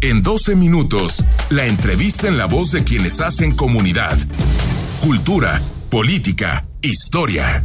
En 0.00 0.22
12 0.22 0.54
minutos, 0.54 1.24
la 1.50 1.66
entrevista 1.66 2.28
en 2.28 2.38
la 2.38 2.46
voz 2.46 2.70
de 2.70 2.84
quienes 2.84 3.20
hacen 3.20 3.50
comunidad. 3.56 4.16
Cultura, 5.00 5.60
política, 5.90 6.64
historia. 6.82 7.64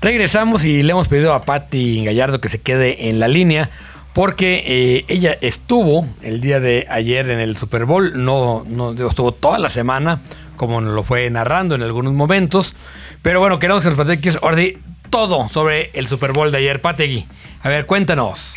Regresamos 0.00 0.64
y 0.64 0.82
le 0.82 0.92
hemos 0.92 1.08
pedido 1.08 1.34
a 1.34 1.44
Patti 1.44 2.02
Gallardo 2.02 2.40
que 2.40 2.48
se 2.48 2.62
quede 2.62 3.10
en 3.10 3.20
la 3.20 3.28
línea 3.28 3.68
porque 4.14 4.64
eh, 4.66 5.04
ella 5.08 5.36
estuvo 5.42 6.06
el 6.22 6.40
día 6.40 6.60
de 6.60 6.86
ayer 6.88 7.28
en 7.28 7.40
el 7.40 7.58
Super 7.58 7.84
Bowl, 7.84 8.24
no, 8.24 8.64
estuvo 9.06 9.32
toda 9.32 9.58
la 9.58 9.68
semana, 9.68 10.22
como 10.56 10.80
nos 10.80 10.94
lo 10.94 11.02
fue 11.02 11.28
narrando 11.28 11.74
en 11.74 11.82
algunos 11.82 12.14
momentos. 12.14 12.72
Pero 13.20 13.38
bueno, 13.38 13.58
queremos 13.58 13.82
que 13.82 13.90
nos 13.90 13.96
platiques 13.96 14.38
ahora 14.40 14.62
todo 15.10 15.48
sobre 15.48 15.90
el 15.94 16.06
Super 16.06 16.32
Bowl 16.32 16.50
de 16.50 16.58
ayer. 16.58 16.80
Pategui, 16.80 17.26
a 17.62 17.68
ver, 17.68 17.86
cuéntanos. 17.86 18.54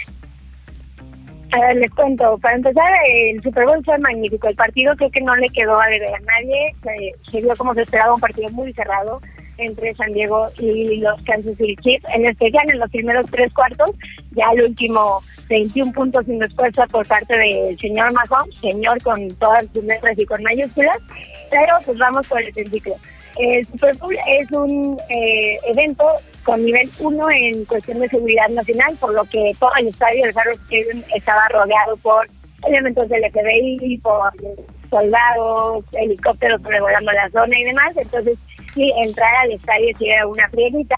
A 1.52 1.60
ver, 1.60 1.78
les 1.78 1.92
cuento. 1.92 2.38
Para 2.38 2.58
empezar, 2.58 2.92
el 3.12 3.42
Super 3.42 3.66
Bowl 3.66 3.84
fue 3.84 3.98
magnífico. 3.98 4.48
El 4.48 4.56
partido 4.56 4.96
creo 4.96 5.10
que 5.10 5.22
no 5.22 5.36
le 5.36 5.50
quedó 5.50 5.80
a 5.80 5.88
deber 5.88 6.14
a 6.14 6.20
nadie. 6.20 6.76
Se, 6.84 7.32
se 7.32 7.42
vio 7.42 7.56
como 7.58 7.74
se 7.74 7.82
esperaba 7.82 8.14
un 8.14 8.20
partido 8.20 8.50
muy 8.52 8.72
cerrado 8.74 9.20
entre 9.60 9.94
San 9.96 10.14
Diego 10.14 10.48
y 10.58 10.98
los 10.98 11.22
Kansas 11.24 11.58
City 11.58 11.76
Chiefs, 11.82 12.06
en 12.14 12.26
especial 12.26 12.70
en 12.70 12.80
los 12.80 12.90
primeros 12.90 13.26
tres 13.32 13.54
cuartos, 13.54 13.92
ya 14.32 14.46
el 14.54 14.64
último 14.64 15.22
21 15.50 15.92
puntos 15.94 16.26
sin 16.26 16.40
respuesta 16.40 16.86
por 16.88 17.08
parte 17.08 17.38
del 17.38 17.80
señor 17.80 18.12
Mahomes, 18.14 18.56
señor 18.60 19.02
con 19.02 19.28
todas 19.36 19.66
sus 19.74 19.84
letras 19.84 20.18
y 20.18 20.26
con 20.26 20.42
mayúsculas, 20.44 20.98
pero 21.50 21.74
pues 21.86 21.98
vamos 21.98 22.28
por 22.28 22.42
el 22.42 22.54
principio. 22.54 22.96
El 23.38 23.66
Super 23.66 23.96
Bowl 23.96 24.16
es 24.28 24.52
un 24.52 24.98
eh, 25.10 25.58
evento 25.68 26.04
con 26.44 26.64
nivel 26.64 26.90
1 27.00 27.32
en 27.32 27.66
cuestión 27.66 28.00
de 28.00 28.10
seguridad 28.10 28.50
nacional, 28.50 28.96
por 29.00 29.14
lo 29.14 29.24
que 29.26 29.54
todo 29.60 29.72
el 29.80 29.88
estadio 29.88 30.26
de 30.26 30.34
Farrow 30.34 30.58
estaba 31.16 31.48
rodeado 31.50 31.96
por 31.98 32.28
elementos 32.68 33.08
del 33.08 33.24
FBI, 33.32 33.98
por 34.00 34.32
soldados, 34.90 35.86
helicópteros 35.94 36.62
sobrevolando 36.62 37.12
la 37.12 37.30
zona 37.30 37.58
y 37.58 37.64
demás. 37.64 37.96
Entonces, 37.96 38.38
sí, 38.74 38.86
entrar 39.04 39.34
al 39.44 39.52
estadio 39.52 39.98
sí 39.98 40.10
era 40.10 40.28
una 40.28 40.48
priorita, 40.50 40.96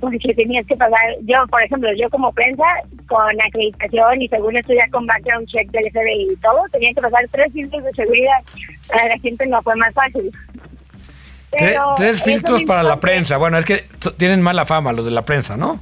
porque 0.00 0.34
tenías 0.34 0.66
que 0.66 0.76
pagar, 0.76 1.00
yo, 1.22 1.46
por 1.48 1.62
ejemplo, 1.62 1.88
yo 1.96 2.10
como 2.10 2.32
prensa, 2.32 2.64
con 3.08 3.40
acreditación 3.40 4.22
y 4.22 4.28
según 4.28 4.56
esto 4.56 4.72
ya 4.74 4.88
con 4.90 5.06
background 5.06 5.48
check 5.48 5.70
del 5.70 5.90
FBI 5.90 6.32
y 6.32 6.36
todo, 6.36 6.62
tenía 6.72 6.92
que 6.92 7.00
pasar 7.00 7.26
tres 7.30 7.52
filtros 7.52 7.84
de 7.84 7.92
seguridad. 7.92 8.38
Para 8.88 9.08
la 9.08 9.18
gente 9.18 9.46
no 9.46 9.62
fue 9.62 9.76
más 9.76 9.94
fácil. 9.94 10.30
tres 11.96 12.22
filtros 12.22 12.62
para 12.64 12.82
la 12.82 13.00
prensa. 13.00 13.36
Bueno, 13.38 13.58
es 13.58 13.64
que 13.64 13.84
tienen 14.16 14.42
mala 14.42 14.64
fama 14.64 14.92
los 14.92 15.04
de 15.04 15.10
la 15.10 15.22
prensa, 15.22 15.56
¿no? 15.56 15.80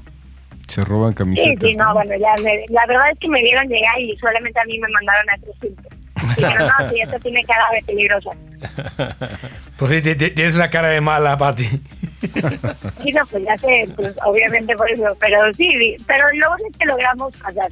Se 0.68 0.84
roban 0.84 1.12
camisetas. 1.12 1.60
Sí, 1.60 1.72
sí, 1.72 1.76
no, 1.76 1.92
bueno, 1.92 2.12
ya 2.16 2.34
la 2.68 2.86
verdad 2.86 3.10
es 3.12 3.18
que 3.18 3.28
me 3.28 3.42
vieron 3.42 3.66
llegar 3.68 4.00
y 4.00 4.16
solamente 4.18 4.58
a 4.60 4.64
mí 4.64 4.78
me 4.78 4.88
mandaron 4.88 5.30
a 5.30 5.36
tres 5.42 5.56
filtros. 5.60 5.92
Pero 6.36 6.58
no, 6.60 6.90
sí, 6.90 7.00
esto 7.00 7.18
tiene 7.18 7.42
cara 7.44 7.64
de 7.74 7.82
peligrosa. 7.84 8.30
Pues 9.76 10.04
sí, 10.04 10.14
tienes 10.14 10.54
una 10.54 10.70
cara 10.70 10.88
de 10.88 11.00
mala, 11.00 11.36
Pati. 11.36 11.64
Sí, 11.64 13.12
no, 13.12 13.26
pues 13.26 13.44
ya 13.44 13.58
sé, 13.58 13.86
pues 13.96 14.14
obviamente 14.24 14.76
por 14.76 14.88
eso, 14.88 15.16
pero 15.18 15.52
sí, 15.54 15.96
pero 16.06 16.24
luego 16.34 16.54
es 16.70 16.76
que 16.76 16.86
logramos 16.86 17.36
pasar. 17.38 17.68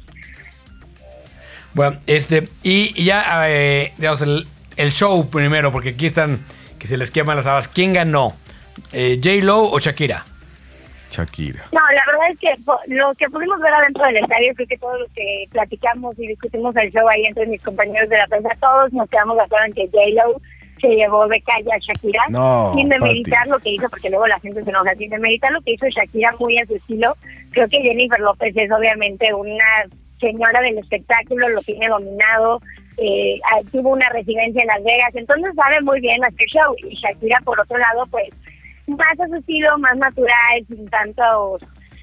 Bueno, 1.73 1.97
este, 2.05 2.49
y, 2.63 3.01
ya, 3.01 3.49
eh, 3.49 3.93
digamos, 3.97 4.21
el, 4.21 4.45
el, 4.75 4.91
show 4.91 5.29
primero, 5.29 5.71
porque 5.71 5.89
aquí 5.89 6.07
están, 6.07 6.39
que 6.77 6.87
se 6.87 6.97
les 6.97 7.11
queman 7.11 7.37
las 7.37 7.45
habas. 7.45 7.69
¿Quién 7.69 7.93
ganó? 7.93 8.33
Eh, 8.91 9.19
¿J-Lo 9.23 9.71
o 9.71 9.79
Shakira? 9.79 10.25
Shakira. 11.11 11.63
No, 11.71 11.79
la 11.79 12.03
verdad 12.07 12.31
es 12.31 12.39
que 12.39 12.93
lo 12.93 13.13
que 13.15 13.29
pudimos 13.29 13.59
ver 13.59 13.73
adentro 13.73 14.03
del 14.05 14.17
estadio, 14.17 14.53
creo 14.55 14.67
que 14.67 14.77
todo 14.77 14.97
lo 14.97 15.05
que 15.13 15.47
platicamos 15.51 16.17
y 16.19 16.27
discutimos 16.27 16.75
el 16.75 16.91
show 16.91 17.07
ahí 17.07 17.25
entre 17.25 17.45
mis 17.47 17.61
compañeros 17.61 18.09
de 18.09 18.17
la 18.17 18.27
prensa, 18.27 18.49
todos 18.59 18.91
nos 18.91 19.09
quedamos 19.09 19.37
de 19.37 19.43
acuerdo 19.43 19.65
en 19.67 19.73
que 19.73 19.87
J-Lo 19.87 20.41
se 20.81 20.87
llevó 20.87 21.27
de 21.27 21.41
calle 21.41 21.69
a 21.71 21.77
Shakira 21.77 22.23
no, 22.29 22.73
sin 22.75 22.89
demeritar 22.89 23.47
lo 23.47 23.59
que 23.59 23.69
hizo, 23.69 23.87
porque 23.89 24.09
luego 24.09 24.27
la 24.27 24.39
gente 24.39 24.63
se 24.63 24.69
enoja, 24.69 24.95
sin 24.95 25.09
demeritar 25.09 25.51
lo 25.51 25.61
que 25.61 25.73
hizo 25.73 25.87
Shakira 25.87 26.33
muy 26.39 26.57
a 26.57 26.65
su 26.65 26.75
estilo. 26.75 27.15
Creo 27.51 27.67
que 27.67 27.81
Jennifer 27.81 28.19
López 28.19 28.53
es 28.57 28.71
obviamente 28.71 29.33
una 29.33 29.85
señora 30.19 30.59
del 30.61 30.79
espectáculo, 30.79 31.49
lo 31.49 31.61
tiene 31.61 31.87
dominado, 31.87 32.61
eh, 32.97 33.39
ah, 33.51 33.61
tuvo 33.71 33.89
una 33.89 34.09
residencia 34.09 34.61
en 34.61 34.67
Las 34.67 34.83
Vegas, 34.83 35.13
entonces 35.13 35.51
sabe 35.55 35.81
muy 35.81 36.01
bien 36.01 36.23
hacer 36.23 36.47
show. 36.47 36.75
Y 36.77 36.95
Shakira, 36.95 37.39
por 37.43 37.59
otro 37.59 37.77
lado, 37.77 38.05
pues 38.09 38.29
más 38.87 39.19
a 39.19 39.27
su 39.27 39.35
estilo, 39.35 39.77
más 39.77 39.97
natural, 39.97 40.65
sin 40.67 40.87
tantos, 40.89 41.61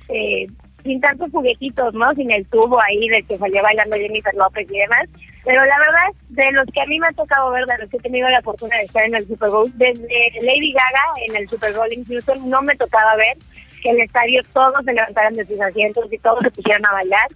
eh, 0.09 0.47
sin 0.83 1.01
tantos 1.01 1.31
juguetitos, 1.31 1.95
¿no? 1.95 2.15
Sin 2.15 2.31
el 2.31 2.47
tubo 2.47 2.81
ahí 2.83 3.09
del 3.09 3.27
que 3.27 3.39
salió 3.39 3.63
bailando 3.63 3.97
Jennifer 3.97 4.35
López 4.35 4.67
y 4.71 4.79
demás. 4.79 5.09
Pero 5.49 5.65
la 5.65 5.79
verdad, 5.79 6.21
de 6.29 6.53
los 6.53 6.67
que 6.75 6.83
a 6.83 6.85
mí 6.85 7.01
me 7.01 7.07
ha 7.07 7.13
tocado 7.13 7.51
ver, 7.51 7.65
de 7.65 7.79
los 7.79 7.89
que 7.89 7.97
he 7.97 8.01
tenido 8.01 8.29
la 8.29 8.43
fortuna 8.43 8.77
de 8.77 8.83
estar 8.83 9.03
en 9.03 9.15
el 9.15 9.27
Super 9.27 9.49
Bowl, 9.49 9.73
desde 9.77 10.07
Lady 10.43 10.75
Gaga 10.75 11.05
en 11.27 11.37
el 11.37 11.49
Super 11.49 11.73
Bowl 11.73 11.91
incluso 11.91 12.35
no 12.35 12.61
me 12.61 12.77
tocaba 12.77 13.17
ver 13.17 13.35
que 13.83 13.89
el 13.89 14.01
estadio 14.01 14.43
todos 14.53 14.85
se 14.85 14.93
levantaran 14.93 15.33
de 15.33 15.47
sus 15.47 15.59
asientos 15.59 16.13
y 16.13 16.19
todos 16.19 16.41
se 16.43 16.51
pusieran 16.51 16.85
a 16.85 16.93
bailar 16.93 17.29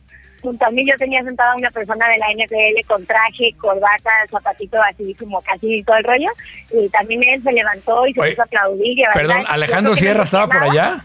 junto 0.42 0.66
a 0.66 0.70
mí 0.70 0.84
yo 0.86 0.94
tenía 0.98 1.22
sentada 1.22 1.54
una 1.54 1.70
persona 1.70 2.06
de 2.08 2.18
la 2.18 2.26
NFL 2.34 2.86
con 2.86 3.06
traje, 3.06 3.54
corbata, 3.58 4.10
zapatito 4.28 4.76
así 4.82 5.14
como 5.14 5.40
casi 5.40 5.82
todo 5.84 5.96
el 5.96 6.04
rollo. 6.04 6.30
Y 6.72 6.88
también 6.88 7.22
él 7.22 7.42
se 7.42 7.52
levantó 7.52 8.06
y 8.08 8.12
se 8.12 8.20
puso 8.20 8.42
a 8.42 8.44
aplaudir. 8.44 8.98
Y 8.98 9.04
a 9.04 9.12
perdón, 9.12 9.44
¿Alejandro 9.46 9.94
Sierra 9.94 10.24
estaba 10.24 10.48
por 10.48 10.64
allá? 10.64 11.04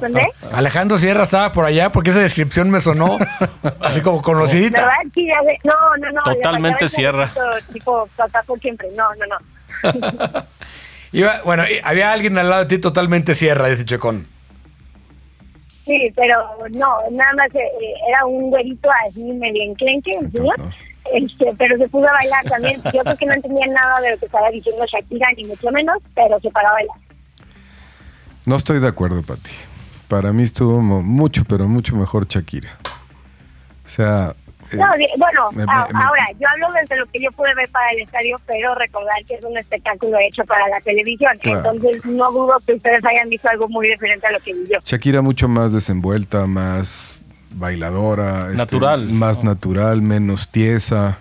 ¿Dónde? 0.00 0.26
Alejandro 0.52 0.98
Sierra 0.98 1.24
estaba 1.24 1.52
por 1.52 1.64
allá 1.64 1.90
porque 1.90 2.10
esa 2.10 2.20
descripción 2.20 2.70
me 2.70 2.80
sonó 2.80 3.18
así 3.80 4.00
como 4.00 4.20
conocidita. 4.22 4.92
no, 5.64 5.74
no, 5.98 6.12
no. 6.12 6.22
Totalmente 6.22 6.88
Sierra. 6.88 7.30
Tipo, 7.72 8.08
por 8.46 8.60
siempre. 8.60 8.88
No, 8.96 9.08
no, 9.14 9.26
no. 9.26 10.42
bueno, 11.44 11.64
había 11.84 12.12
alguien 12.12 12.38
al 12.38 12.48
lado 12.48 12.64
de 12.64 12.68
ti 12.68 12.78
totalmente 12.78 13.34
Sierra, 13.34 13.68
dice 13.68 13.84
Checón. 13.84 14.26
Sí, 15.84 16.12
pero 16.14 16.36
no, 16.70 16.98
nada 17.10 17.32
más 17.34 17.54
eh, 17.54 17.94
era 18.08 18.26
un 18.26 18.50
güerito 18.50 18.90
así 19.06 19.22
medio 19.22 19.62
enclenque, 19.62 20.18
¿sí? 20.32 20.40
Este, 21.14 21.54
pero 21.56 21.78
se 21.78 21.88
pudo 21.88 22.06
bailar 22.12 22.44
también. 22.44 22.82
Yo 22.92 23.00
creo 23.00 23.16
que 23.16 23.26
no 23.26 23.32
entendía 23.32 23.66
nada 23.68 24.00
de 24.00 24.10
lo 24.10 24.18
que 24.18 24.26
estaba 24.26 24.50
diciendo 24.50 24.84
Shakira, 24.86 25.28
ni 25.36 25.44
mucho 25.44 25.70
menos, 25.70 25.96
pero 26.14 26.38
se 26.40 26.50
paró 26.50 26.68
a 26.68 26.72
bailar. 26.72 26.96
No 28.48 28.56
estoy 28.56 28.80
de 28.80 28.88
acuerdo, 28.88 29.22
Pati. 29.22 29.50
Para 30.08 30.32
mí 30.32 30.42
estuvo 30.42 30.80
mucho, 30.80 31.44
pero 31.44 31.68
mucho 31.68 31.94
mejor 31.94 32.26
Shakira. 32.26 32.78
O 33.84 33.88
sea, 33.90 34.34
no, 34.72 34.86
bueno, 35.18 35.50
ahora, 35.92 36.26
yo 36.40 36.48
hablo 36.48 36.68
desde 36.80 36.96
lo 36.96 37.04
que 37.08 37.20
yo 37.20 37.30
pude 37.32 37.54
ver 37.54 37.68
para 37.68 37.90
el 37.90 38.00
estadio, 38.00 38.38
pero 38.46 38.74
recordar 38.74 39.22
que 39.26 39.34
es 39.34 39.44
un 39.44 39.58
espectáculo 39.58 40.16
hecho 40.18 40.44
para 40.46 40.66
la 40.68 40.80
televisión. 40.80 41.32
Entonces, 41.42 42.02
no 42.06 42.32
dudo 42.32 42.54
que 42.66 42.72
ustedes 42.72 43.04
hayan 43.04 43.28
visto 43.28 43.50
algo 43.50 43.68
muy 43.68 43.86
diferente 43.86 44.26
a 44.26 44.30
lo 44.30 44.40
que 44.40 44.54
vi 44.54 44.64
yo. 44.72 44.78
Shakira 44.82 45.20
mucho 45.20 45.46
más 45.46 45.74
desenvuelta, 45.74 46.46
más 46.46 47.20
bailadora. 47.50 48.46
Este, 48.46 48.56
natural. 48.56 49.08
más 49.08 49.44
natural, 49.44 50.00
menos 50.00 50.48
tiesa. 50.48 51.18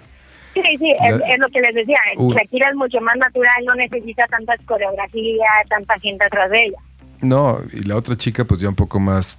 Sí, 0.53 0.61
sí, 0.79 0.95
es, 0.97 1.39
lo 1.39 1.49
que 1.49 1.59
les 1.59 1.75
decía. 1.75 1.99
Shakira 2.17 2.69
es 2.69 2.75
mucho 2.75 3.01
más 3.01 3.17
natural, 3.17 3.65
no 3.65 3.75
necesita 3.75 4.25
tantas 4.27 4.61
coreografías, 4.65 5.67
tanta 5.67 5.99
gente 5.99 6.23
atrás 6.23 6.49
de 6.51 6.67
ella. 6.67 6.77
No, 7.21 7.59
y 7.73 7.83
la 7.83 7.95
otra 7.95 8.15
chica 8.15 8.45
pues 8.45 8.61
ya 8.61 8.69
un 8.69 8.75
poco 8.75 8.99
más 8.99 9.37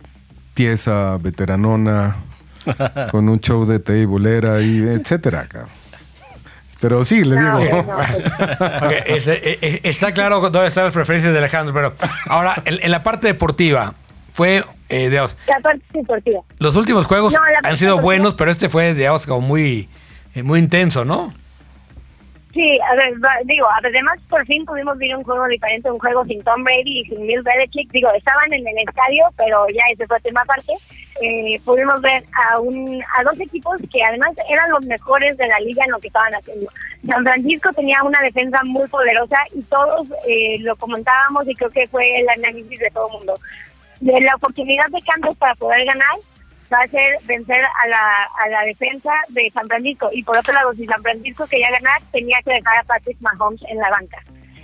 tiesa, 0.55 1.17
veteranona, 1.19 2.17
con 3.11 3.29
un 3.29 3.41
show 3.41 3.65
de 3.65 3.79
teibolera 3.79 4.61
y 4.61 4.79
etcétera. 4.79 5.47
Pero 6.81 7.05
sí, 7.05 7.25
le 7.25 7.37
digo. 7.39 7.85
Pues. 7.85 9.29
Eh, 9.29 9.59
eh, 9.61 9.81
está 9.85 10.13
claro 10.13 10.41
dónde 10.41 10.69
están 10.69 10.85
las 10.85 10.93
preferencias 10.93 11.33
de 11.33 11.39
Alejandro, 11.39 11.75
pero 11.75 11.95
ahora, 12.29 12.63
en, 12.65 12.91
la 12.91 13.03
parte 13.03 13.27
deportiva, 13.27 13.95
fue 14.33 14.65
eh, 14.89 15.09
de 15.09 15.17
La 15.17 15.61
parte 15.61 15.85
deportiva. 15.93 16.41
Los 16.59 16.77
últimos 16.77 17.07
juegos 17.07 17.35
han 17.63 17.77
sido 17.77 18.01
buenos, 18.01 18.35
pero 18.35 18.51
este 18.51 18.69
fue 18.69 18.95
de 18.95 19.09
como 19.27 19.41
muy, 19.41 19.89
eh, 20.35 20.43
muy 20.43 20.61
intenso, 20.61 21.05
¿no? 21.05 21.35
Sí, 22.59 22.77
a 22.91 22.97
ver, 22.97 23.15
digo, 23.45 23.69
además 23.85 24.19
por 24.29 24.45
fin 24.45 24.65
pudimos 24.65 24.99
ver 24.99 25.15
un 25.15 25.23
juego 25.23 25.47
diferente, 25.47 25.89
un 25.93 26.01
juego 26.01 26.25
sin 26.25 26.43
Tom 26.43 26.65
Brady 26.65 27.03
y 27.03 27.05
sin 27.05 27.25
Bill 27.25 27.43
Belichick. 27.43 27.89
Digo, 27.93 28.11
estaban 28.11 28.53
en 28.53 28.67
el 28.67 28.79
estadio, 28.79 29.27
pero 29.37 29.69
ya 29.69 29.85
ese 29.93 30.09
fue 30.09 30.19
tema 30.23 30.41
aparte. 30.41 30.73
Eh, 31.23 31.61
pudimos 31.65 32.01
ver 32.01 32.25
a, 32.35 32.59
un, 32.59 33.01
a 33.17 33.23
dos 33.23 33.39
equipos 33.39 33.81
que 33.93 34.03
además 34.03 34.33
eran 34.51 34.71
los 34.71 34.85
mejores 34.87 35.37
de 35.37 35.47
la 35.47 35.61
liga 35.61 35.85
en 35.85 35.93
lo 35.93 36.01
que 36.01 36.09
estaban 36.09 36.35
haciendo. 36.35 36.69
San 37.07 37.23
Francisco 37.23 37.73
tenía 37.75 38.03
una 38.03 38.21
defensa 38.23 38.61
muy 38.65 38.89
poderosa 38.89 39.39
y 39.55 39.63
todos 39.63 40.09
eh, 40.27 40.59
lo 40.59 40.75
comentábamos 40.75 41.47
y 41.47 41.55
creo 41.55 41.71
que 41.71 41.87
fue 41.87 42.19
el 42.19 42.29
análisis 42.29 42.77
de 42.77 42.91
todo 42.91 43.07
el 43.07 43.19
mundo. 43.19 43.35
De 44.01 44.21
la 44.21 44.35
oportunidad 44.35 44.87
de 44.89 45.01
cambios 45.03 45.37
para 45.37 45.55
poder 45.55 45.85
ganar, 45.85 46.17
va 46.73 46.83
a 46.83 46.89
ser 46.89 47.19
vencer 47.25 47.63
a 47.63 47.89
la, 47.89 48.29
a 48.39 48.49
la 48.49 48.63
defensa 48.65 49.13
de 49.29 49.51
San 49.53 49.69
Francisco. 49.69 50.11
Y 50.13 50.23
por 50.23 50.37
otro 50.37 50.53
lado, 50.53 50.73
si 50.75 50.87
San 50.87 51.03
Francisco 51.03 51.47
quería 51.47 51.71
ganar, 51.71 52.01
tenía 52.13 52.39
que 52.45 52.53
dejar 52.53 52.79
a 52.79 52.85
Patrick 52.85 53.21
Mahomes 53.21 53.63
en 53.69 53.79
la 53.79 53.91
banca. 53.91 54.19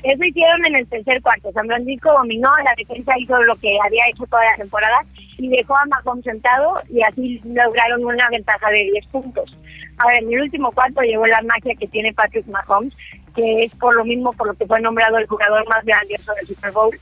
Eso 0.04 0.22
hicieron 0.22 0.64
en 0.66 0.76
el 0.76 0.86
tercer 0.86 1.22
cuarto. 1.22 1.50
San 1.52 1.66
Francisco 1.66 2.12
dominó, 2.12 2.50
la 2.62 2.74
defensa 2.76 3.12
hizo 3.18 3.42
lo 3.42 3.56
que 3.56 3.78
había 3.82 4.06
hecho 4.08 4.26
toda 4.26 4.44
la 4.44 4.56
temporada 4.56 4.98
y 5.38 5.48
dejó 5.48 5.74
a 5.76 5.86
Mahomes 5.86 6.24
sentado 6.24 6.82
y 6.90 7.02
así 7.02 7.40
lograron 7.44 8.04
una 8.04 8.28
ventaja 8.28 8.70
de 8.70 8.90
10 8.92 9.06
puntos. 9.06 9.56
Ahora, 9.96 10.18
en 10.18 10.30
el 10.30 10.42
último 10.42 10.72
cuarto 10.72 11.00
llegó 11.00 11.26
la 11.26 11.40
magia 11.42 11.74
que 11.78 11.88
tiene 11.88 12.12
Patrick 12.12 12.46
Mahomes, 12.46 12.92
que 13.34 13.64
es 13.64 13.74
por 13.76 13.94
lo 13.94 14.04
mismo 14.04 14.32
por 14.34 14.48
lo 14.48 14.54
que 14.54 14.66
fue 14.66 14.80
nombrado 14.80 15.16
el 15.16 15.26
jugador 15.26 15.66
más 15.68 15.84
grandioso 15.84 16.34
del 16.34 16.46
Super 16.48 16.72
Bowl. 16.72 16.98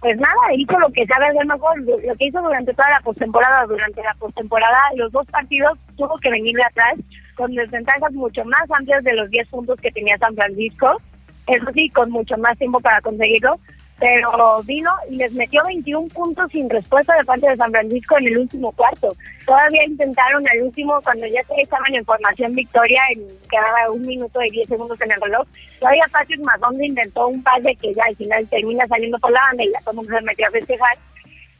Pues 0.00 0.16
nada, 0.16 0.54
hizo 0.56 0.78
lo 0.78 0.90
que 0.92 1.06
sabe 1.06 1.26
hacer 1.26 1.46
mejor, 1.46 1.78
lo 1.80 2.14
que 2.16 2.26
hizo 2.26 2.40
durante 2.40 2.72
toda 2.72 2.88
la 2.90 3.00
postemporada. 3.00 3.66
Durante 3.66 4.02
la 4.02 4.14
postemporada, 4.14 4.78
los 4.96 5.12
dos 5.12 5.26
partidos 5.26 5.78
tuvo 5.96 6.18
que 6.18 6.30
venir 6.30 6.56
de 6.56 6.64
atrás 6.64 6.94
con 7.36 7.54
desventajas 7.54 8.12
mucho 8.12 8.44
más 8.44 8.70
amplias 8.70 9.04
de 9.04 9.14
los 9.14 9.30
10 9.30 9.48
puntos 9.48 9.78
que 9.80 9.90
tenía 9.90 10.16
San 10.18 10.34
Francisco. 10.34 11.00
Eso 11.46 11.66
sí, 11.74 11.90
con 11.90 12.10
mucho 12.10 12.36
más 12.38 12.56
tiempo 12.58 12.80
para 12.80 13.00
conseguirlo, 13.02 13.58
pero 14.00 14.62
vino 14.64 14.90
y 15.10 15.16
les 15.16 15.32
metió 15.34 15.62
21 15.66 16.08
puntos 16.08 16.50
sin 16.50 16.70
respuesta 16.70 17.14
de 17.16 17.24
parte 17.24 17.50
de 17.50 17.56
San 17.56 17.70
Francisco 17.70 18.16
en 18.18 18.28
el 18.28 18.38
último 18.38 18.72
cuarto. 18.72 19.14
Todavía 19.44 19.84
intentaron 19.84 20.42
al 20.48 20.62
último, 20.62 20.98
cuando 21.02 21.26
ya 21.26 21.42
estaban 21.58 21.94
en 21.94 22.04
formación 22.06 22.54
victoria, 22.54 23.02
en 23.14 23.26
quedaba 23.50 23.90
un 23.92 24.00
minuto 24.00 24.42
y 24.42 24.50
10 24.50 24.68
segundos 24.68 24.98
en 25.02 25.12
el 25.12 25.20
reloj, 25.20 25.46
todavía 25.78 26.06
Patrick 26.10 26.40
Mahomes 26.40 26.80
intentó 26.80 27.28
un 27.28 27.42
pase 27.42 27.76
que 27.76 27.92
ya 27.92 28.04
al 28.08 28.16
final 28.16 28.48
termina 28.48 28.86
saliendo 28.86 29.18
por 29.18 29.32
la 29.32 29.40
banda 29.42 29.64
y 29.64 29.72
ya 29.72 29.80
todo 29.84 30.02
se 30.02 30.22
metió 30.22 30.46
a 30.46 30.50
festejar. 30.50 30.96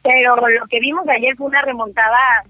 Pero 0.01 0.35
lo 0.35 0.65
que 0.65 0.79
vimos 0.79 1.07
ayer 1.07 1.35
fue 1.35 1.45
una 1.45 1.61
remontada 1.61 2.43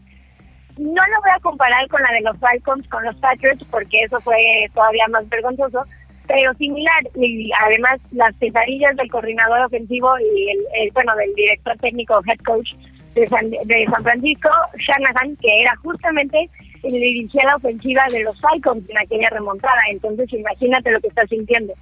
no 0.77 1.01
lo 1.07 1.21
voy 1.21 1.31
a 1.35 1.39
comparar 1.41 1.87
con 1.89 2.01
la 2.01 2.11
de 2.11 2.21
los 2.21 2.37
Falcons, 2.39 2.87
con 2.87 3.03
los 3.03 3.15
Patriots, 3.17 3.63
porque 3.69 4.03
eso 4.03 4.19
fue 4.21 4.37
todavía 4.73 5.05
más 5.09 5.27
vergonzoso, 5.29 5.85
pero 6.31 6.53
similar. 6.53 7.03
Y 7.15 7.51
además, 7.61 7.99
las 8.11 8.33
pesadillas 8.35 8.95
del 8.95 9.11
coordinador 9.11 9.59
ofensivo 9.65 10.09
y 10.19 10.49
el, 10.49 10.91
bueno, 10.93 11.13
del 11.15 11.33
director 11.35 11.77
técnico, 11.79 12.21
head 12.25 12.39
coach 12.45 12.69
de 13.15 13.27
San, 13.27 13.49
de 13.49 13.87
San 13.91 14.03
Francisco, 14.03 14.49
Shanahan, 14.77 15.35
que 15.37 15.61
era 15.61 15.75
justamente 15.77 16.49
el 16.83 16.93
dirigía 16.93 17.43
la 17.45 17.57
ofensiva 17.57 18.03
de 18.11 18.23
los 18.23 18.39
Falcons 18.39 18.89
en 18.89 18.97
aquella 18.97 19.29
remontada. 19.29 19.81
Entonces, 19.91 20.31
imagínate 20.31 20.91
lo 20.91 21.01
que 21.01 21.07
está 21.07 21.27
sintiendo. 21.27 21.73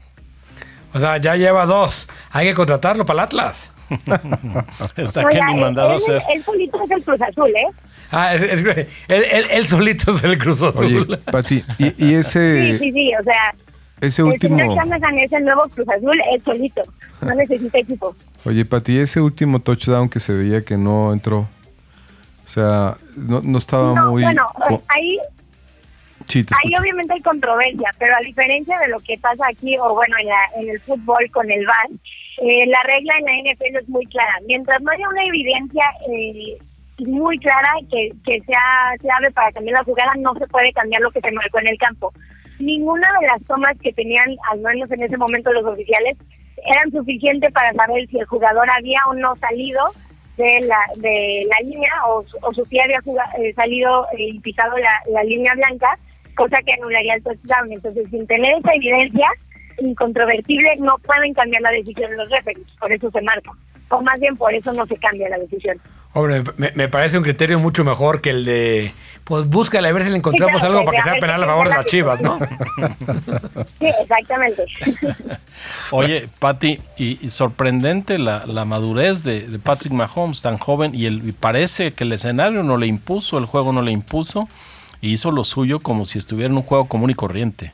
O 0.94 1.00
sea, 1.00 1.18
ya 1.18 1.36
lleva 1.36 1.68
dos. 1.68 2.10
Hay 2.32 2.48
que 2.48 2.56
contratarlo 2.56 3.06
para 3.06 3.20
el 3.22 3.26
Atlas. 3.26 3.72
está 4.98 5.26
que 5.26 5.42
ni 5.42 5.60
mandado 5.60 5.92
hacer. 5.92 6.22
Él 6.34 6.44
solito 6.44 6.84
es 6.84 6.92
el 6.92 7.04
Cruz 7.04 7.22
Azul, 7.22 7.50
¿eh? 7.56 7.68
Ah, 8.12 8.34
es, 8.34 8.88
él, 9.08 9.68
solito 9.68 10.12
es 10.12 10.24
el 10.24 10.38
Cruz 10.40 10.64
Azul. 10.64 11.06
Oye, 11.08 11.18
Pati, 11.18 11.64
y, 11.78 12.06
y 12.08 12.16
ese... 12.16 12.72
Sí, 12.72 12.80
sí, 12.80 12.92
sí, 12.92 13.12
o 13.20 13.24
sea... 13.24 13.54
Ese 14.02 14.24
último... 14.24 14.58
El 14.60 14.70
señor 14.70 15.14
es 15.18 15.32
el 15.32 15.44
nuevo 15.44 15.64
Cruz 15.70 15.90
Azul, 15.90 16.22
él 16.32 16.42
solito. 16.44 16.82
No 17.22 17.36
necesita 17.36 17.80
equipo. 17.80 18.16
Oye, 18.46 18.66
Pati, 18.66 18.98
ese 18.98 19.22
último 19.22 19.60
touchdown 19.60 20.10
que 20.10 20.20
se 20.20 20.34
veía 20.34 20.64
que 20.64 20.78
no 20.78 21.14
entró... 21.14 21.48
O 22.46 22.52
sea, 22.52 22.98
no, 23.16 23.42
no 23.42 23.58
estaba 23.60 23.94
no, 23.94 24.12
muy... 24.12 24.24
Bueno, 24.24 24.48
ahí... 24.88 25.20
ahí 26.36 26.72
obviamente 26.80 27.14
hay 27.14 27.22
controversia, 27.22 27.92
pero 28.00 28.16
a 28.16 28.22
diferencia 28.22 28.80
de 28.80 28.88
lo 28.88 29.00
que 29.02 29.20
pasa 29.20 29.46
aquí, 29.48 29.78
o 29.78 29.94
bueno, 29.94 30.16
en, 30.20 30.28
la, 30.28 30.40
en 30.58 30.70
el 30.70 30.80
fútbol 30.80 31.30
con 31.32 31.52
el 31.52 31.64
VAR, 31.66 31.90
eh, 32.42 32.66
la 32.68 32.82
regla 32.84 33.14
en 33.20 33.26
la 33.26 33.52
NFL 33.52 33.78
es 33.82 33.90
muy 33.90 34.06
clara. 34.08 34.34
Mientras 34.48 34.82
no 34.82 34.92
haya 34.92 35.10
una 35.10 35.24
evidencia 35.26 35.86
eh, 36.12 36.58
muy 37.06 37.38
clara 37.38 37.74
que, 37.92 38.12
que 38.26 38.42
sea 38.42 38.96
clave 39.00 39.30
para 39.32 39.52
cambiar 39.52 39.78
la 39.78 39.84
jugada, 39.84 40.14
no 40.18 40.34
se 40.36 40.48
puede 40.48 40.72
cambiar 40.74 41.02
lo 41.02 41.12
que 41.12 41.22
se 41.22 41.32
marcó 41.32 41.60
en 41.60 41.68
el 41.68 41.78
campo. 41.78 42.14
Ninguna 42.60 43.08
de 43.22 43.28
las 43.28 43.42
tomas 43.44 43.78
que 43.82 43.94
tenían, 43.94 44.36
al 44.52 44.60
menos 44.60 44.92
en 44.92 45.04
ese 45.04 45.18
momento 45.18 45.52
los 45.54 45.66
oficiales, 45.66 46.18
eran 46.66 46.92
suficientes 46.92 47.52
para 47.54 47.74
saber 47.74 48.08
si 48.10 48.20
el 48.20 48.26
jugador 48.26 48.70
había 48.70 49.00
o 49.08 49.14
no 49.14 49.36
salido 49.38 49.82
de 50.38 50.62
la 50.62 50.80
de 50.98 51.46
la 51.50 51.68
línea 51.68 51.92
o, 52.08 52.24
o 52.42 52.54
su 52.54 52.64
pie 52.66 52.82
había 52.84 53.02
eh, 53.40 53.54
salido 53.54 54.08
y 54.18 54.40
pisado 54.40 54.76
la, 54.78 55.24
línea 55.24 55.54
blanca, 55.56 55.98
cosa 56.36 56.58
que 56.66 56.74
anularía 56.74 57.16
el 57.16 57.24
touchdown. 57.24 57.72
Entonces, 57.72 58.08
sin 58.10 58.26
tener 58.28 58.58
esa 58.58 58.74
evidencia 58.74 59.28
incontrovertible, 59.80 60.76
no 60.78 60.98
pueden 61.00 61.34
cambiar 61.34 61.62
la 61.62 61.72
decisión 61.72 62.12
de 62.12 62.18
los 62.18 62.30
referees, 62.30 62.68
por 62.80 62.92
eso 62.92 63.10
se 63.12 63.22
marca. 63.22 63.52
O 63.90 64.02
más 64.02 64.20
bien, 64.20 64.36
por 64.38 64.54
eso 64.54 64.72
no 64.74 64.86
se 64.86 64.98
cambia 64.98 65.30
la 65.30 65.40
decisión. 65.40 65.80
Hombre, 66.12 66.44
me, 66.58 66.88
parece 66.88 67.18
un 67.18 67.24
criterio 67.24 67.60
mucho 67.60 67.84
mejor 67.84 68.20
que 68.20 68.32
el 68.32 68.44
de, 68.44 68.92
pues 69.26 69.48
búscale 69.48 69.88
a 69.90 69.94
ver 69.94 70.04
si 70.04 70.10
le 70.10 70.18
encontramos 70.18 70.64
algo 70.64 70.84
para 70.84 70.98
que 70.98 71.04
sea 71.04 71.20
penal 71.20 71.44
a 71.44 71.46
favor 71.46 71.70
de 71.70 71.76
las 71.76 71.86
chivas, 71.86 72.20
¿no? 72.20 72.40
Sí, 73.80 73.88
exactamente. 74.02 74.66
Oye, 75.92 76.28
Patti, 76.40 76.80
y, 76.98 77.30
sorprendente 77.30 78.18
la, 78.18 78.48
la 78.48 78.66
madurez 78.66 79.24
de, 79.24 79.60
Patrick 79.64 79.94
Mahomes, 79.94 80.42
tan 80.42 80.58
joven, 80.58 80.96
y, 80.96 81.06
el, 81.06 81.30
y 81.30 81.32
parece 81.32 81.92
que 81.94 82.06
el 82.06 82.12
escenario 82.12 82.64
no 82.64 82.78
le 82.78 82.88
impuso, 82.88 83.38
el 83.38 83.46
juego 83.46 83.72
no 83.72 83.84
le 83.84 83.92
impuso, 83.92 84.50
y 85.02 85.14
hizo 85.14 85.30
lo 85.30 85.44
suyo 85.44 85.80
como 85.80 86.06
si 86.06 86.18
estuviera 86.18 86.50
en 86.50 86.58
un 86.58 86.64
juego 86.64 86.86
común 86.86 87.12
y 87.12 87.14
corriente. 87.14 87.74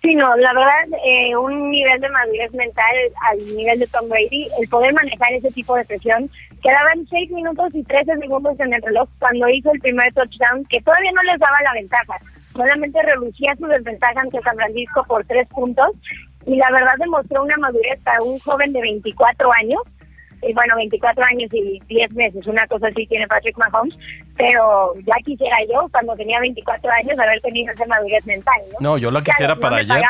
Sí, 0.00 0.16
no, 0.16 0.34
la 0.36 0.52
verdad, 0.52 0.98
eh, 1.06 1.36
un 1.36 1.70
nivel 1.70 2.00
de 2.00 2.08
madurez 2.08 2.52
mental 2.54 2.94
al 3.30 3.38
nivel 3.54 3.78
de 3.78 3.86
Tom 3.86 4.08
Brady, 4.08 4.48
el 4.60 4.68
poder 4.68 4.92
manejar 4.94 5.32
ese 5.32 5.50
tipo 5.50 5.76
de 5.76 5.84
presión. 5.84 6.28
Quedaban 6.62 7.06
6 7.10 7.30
minutos 7.32 7.74
y 7.74 7.82
13 7.82 8.18
segundos 8.18 8.58
en 8.60 8.72
el 8.72 8.82
reloj 8.82 9.08
cuando 9.18 9.48
hizo 9.48 9.72
el 9.72 9.80
primer 9.80 10.12
touchdown, 10.14 10.64
que 10.66 10.80
todavía 10.80 11.12
no 11.12 11.22
les 11.24 11.40
daba 11.40 11.56
la 11.64 11.72
ventaja, 11.72 12.14
solamente 12.52 13.02
reducía 13.02 13.54
su 13.56 13.66
desventaja 13.66 14.20
ante 14.20 14.40
San 14.42 14.56
Francisco 14.56 15.04
por 15.08 15.24
3 15.24 15.48
puntos. 15.48 15.90
Y 16.44 16.56
la 16.56 16.70
verdad 16.72 16.94
demostró 16.98 17.42
una 17.44 17.56
madurez 17.56 18.00
para 18.02 18.20
un 18.22 18.38
joven 18.40 18.72
de 18.72 18.80
24 18.80 19.50
años 19.60 19.80
y 20.42 20.52
bueno, 20.54 20.74
24 20.76 21.24
años 21.24 21.50
y 21.52 21.80
10 21.86 22.12
meses, 22.14 22.46
una 22.46 22.66
cosa 22.66 22.88
así 22.88 23.06
tiene 23.06 23.28
Patrick 23.28 23.56
Mahomes, 23.56 23.94
pero 24.36 24.92
ya 25.06 25.14
quisiera 25.24 25.56
yo, 25.72 25.88
cuando 25.92 26.16
tenía 26.16 26.40
24 26.40 26.90
años, 26.90 27.18
haber 27.18 27.40
tenido 27.40 27.72
esa 27.72 27.86
madurez 27.86 28.26
mental, 28.26 28.60
¿no? 28.72 28.90
No, 28.90 28.98
yo 28.98 29.10
la 29.12 29.22
quisiera 29.22 29.54
para 29.54 29.76
allá. 29.76 30.02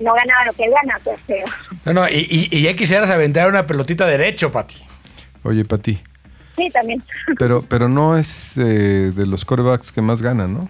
no, 0.00 0.14
ganaba 0.14 0.44
lo 0.44 0.52
que 0.52 0.68
gana, 0.68 1.00
pues, 1.02 1.18
pero... 1.26 1.46
No, 1.86 1.92
no, 1.94 2.08
y, 2.08 2.48
y, 2.50 2.62
ya 2.62 2.74
quisieras 2.74 3.08
aventar 3.08 3.48
una 3.48 3.64
pelotita 3.64 4.06
derecho, 4.06 4.52
Pati. 4.52 4.76
Oye, 5.46 5.64
Pati. 5.64 5.98
Sí, 6.56 6.70
también. 6.70 7.02
Pero, 7.38 7.62
pero 7.68 7.88
no 7.88 8.16
es 8.16 8.56
eh, 8.56 9.12
de 9.14 9.26
los 9.26 9.44
corebacks 9.44 9.92
que 9.92 10.00
más 10.00 10.22
ganan, 10.22 10.54
¿no? 10.54 10.68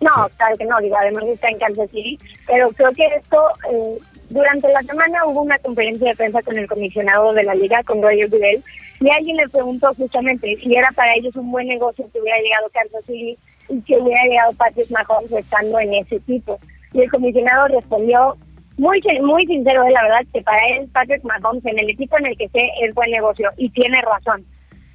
No, 0.00 0.28
claro 0.38 0.56
que 0.56 0.64
no, 0.64 0.78
digo, 0.80 0.96
además 0.98 1.24
está 1.24 1.48
en 1.48 1.58
Kansas 1.58 1.90
City, 1.90 2.18
pero 2.46 2.70
creo 2.70 2.90
que 2.92 3.04
esto 3.04 3.36
eh, 3.70 3.98
durante 4.30 4.72
la 4.72 4.80
semana 4.80 5.26
hubo 5.26 5.42
una 5.42 5.58
conferencia 5.58 6.08
de 6.08 6.16
prensa 6.16 6.42
con 6.42 6.56
el 6.56 6.66
comisionado 6.66 7.34
de 7.34 7.42
la 7.42 7.54
liga, 7.54 7.82
con 7.82 8.02
Roger 8.02 8.30
Goodell, 8.30 8.64
y 8.98 9.10
alguien 9.10 9.36
le 9.36 9.48
preguntó 9.50 9.92
justamente 9.92 10.56
si 10.56 10.74
era 10.74 10.90
para 10.92 11.14
ellos 11.16 11.36
un 11.36 11.52
buen 11.52 11.68
negocio 11.68 12.08
que 12.10 12.18
hubiera 12.18 12.38
llegado 12.40 12.70
Kansas 12.72 13.04
City 13.06 13.38
y 13.68 13.80
que 13.82 13.98
hubiera 13.98 14.24
llegado 14.24 14.54
Patrick 14.54 14.90
Mahomes 14.90 15.32
estando 15.32 15.78
en 15.78 15.92
ese 15.92 16.16
equipo. 16.16 16.58
Y 16.94 17.02
el 17.02 17.10
comisionado 17.10 17.68
respondió 17.68 18.38
muy 18.80 19.00
muy 19.22 19.46
sincero, 19.46 19.86
la 19.90 20.02
verdad, 20.02 20.24
que 20.32 20.40
para 20.42 20.60
él 20.68 20.88
Patrick 20.92 21.22
Mahomes 21.22 21.64
en 21.66 21.78
el 21.78 21.90
equipo 21.90 22.16
en 22.18 22.26
el 22.26 22.36
que 22.36 22.44
esté 22.44 22.70
es 22.82 22.94
buen 22.94 23.10
negocio 23.10 23.50
y 23.56 23.68
tiene 23.70 24.00
razón. 24.00 24.44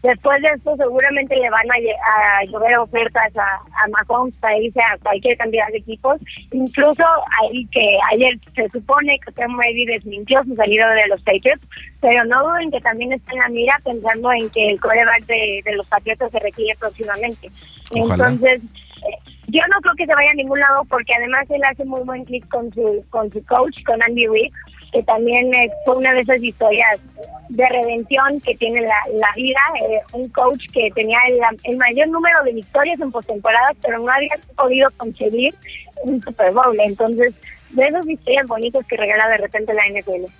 Después 0.01 0.39
de 0.41 0.49
esto 0.49 0.75
seguramente 0.77 1.35
le 1.35 1.49
van 1.49 1.65
a, 1.71 2.43
llover 2.45 2.77
ofertas 2.77 3.35
a, 3.35 3.55
a 3.55 3.87
Mahomes 3.87 4.35
para 4.39 4.57
irse 4.57 4.79
a 4.79 4.97
cualquier 4.99 5.35
cantidad 5.35 5.67
de 5.69 5.79
equipos. 5.79 6.17
Incluso 6.51 7.03
ahí 7.41 7.65
que 7.71 7.97
ayer 8.11 8.37
se 8.55 8.69
supone 8.69 9.19
que 9.19 9.31
Tom 9.31 9.57
Brady 9.57 9.85
desmintió 9.85 10.43
su 10.43 10.55
salida 10.55 10.93
de 10.93 11.07
los 11.07 11.21
Patriots, 11.23 11.61
pero 12.01 12.23
no 12.25 12.43
duden 12.43 12.69
que 12.69 12.81
también 12.81 13.13
está 13.13 13.31
en 13.33 13.39
la 13.39 13.49
mira 13.49 13.81
pensando 13.83 14.31
en 14.31 14.47
que 14.51 14.71
el 14.71 14.79
coreback 14.79 15.25
de, 15.25 15.63
los 15.75 15.87
Patriots 15.87 16.31
se 16.31 16.39
retire 16.39 16.75
próximamente. 16.79 17.49
Entonces, 17.95 18.61
eh, 18.61 19.34
yo 19.47 19.61
no 19.69 19.79
creo 19.81 19.95
que 19.95 20.05
se 20.05 20.13
vaya 20.13 20.31
a 20.31 20.35
ningún 20.35 20.59
lado 20.59 20.83
porque 20.85 21.13
además 21.13 21.45
él 21.49 21.63
hace 21.63 21.85
muy 21.85 22.01
buen 22.01 22.25
clic 22.25 22.47
con 22.49 22.73
su, 22.73 23.03
con 23.09 23.31
su 23.31 23.43
coach, 23.45 23.75
con 23.85 24.01
Andy 24.01 24.27
Reid 24.27 24.51
que 24.95 25.03
también 25.03 25.51
fue 25.83 25.97
una 25.97 26.13
de 26.13 26.21
esas 26.21 26.41
historias 26.41 27.01
de 27.49 27.67
redención 27.67 28.39
que 28.39 28.55
tiene 28.55 28.79
la, 28.81 28.95
la 29.19 29.27
vida, 29.35 29.59
eh, 29.81 29.99
un 30.13 30.29
coach 30.29 30.61
que 30.73 30.89
tenía 30.95 31.19
el, 31.65 31.77
mayor 31.77 32.07
número 32.07 32.41
de 32.45 32.53
victorias 32.53 32.97
en 33.01 33.11
postemporadas, 33.11 33.75
pero 33.81 33.99
no 33.99 34.09
había 34.09 34.35
podido 34.55 34.89
conseguir 34.95 35.53
un 36.03 36.21
Super 36.21 36.53
Bowl. 36.53 36.77
Entonces, 36.79 37.33
de 37.71 37.83
esas 37.83 38.07
historias 38.07 38.47
bonitas 38.47 38.85
que 38.87 38.95
regala 38.95 39.27
de 39.27 39.37
repente 39.37 39.73
la 39.73 39.83
NFL. 39.83 40.31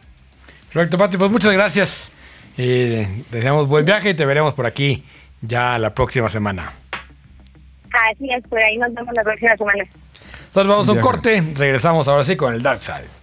Perfecto, 0.72 0.98
Pati, 0.98 1.18
pues 1.18 1.32
muchas 1.32 1.52
gracias. 1.52 2.12
Eh, 2.58 3.08
deseamos 3.32 3.68
buen 3.68 3.84
viaje 3.84 4.12
y 4.12 4.14
te 4.14 4.24
veremos 4.24 4.54
por 4.54 4.66
aquí 4.66 5.04
ya 5.42 5.78
la 5.78 5.94
próxima 5.94 6.30
semana. 6.30 6.72
Así 8.12 8.30
es, 8.32 8.44
por 8.48 8.60
ahí 8.62 8.78
nos 8.78 8.94
vemos 8.94 9.14
la 9.16 9.24
próxima 9.24 9.56
semana. 9.58 9.84
Entonces 9.84 10.68
vamos 10.68 10.90
a 10.90 10.92
un 10.94 11.00
corte, 11.00 11.44
regresamos 11.56 12.08
ahora 12.08 12.24
sí 12.24 12.36
con 12.36 12.54
el 12.54 12.62
Dark 12.62 12.82
Side. 12.82 13.15